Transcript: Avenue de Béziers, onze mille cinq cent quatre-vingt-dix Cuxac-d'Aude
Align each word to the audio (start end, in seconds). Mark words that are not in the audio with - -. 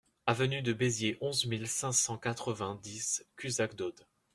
Avenue 0.25 0.63
de 0.63 0.73
Béziers, 0.73 1.19
onze 1.21 1.45
mille 1.45 1.67
cinq 1.67 1.91
cent 1.91 2.17
quatre-vingt-dix 2.17 3.23
Cuxac-d'Aude 3.37 4.07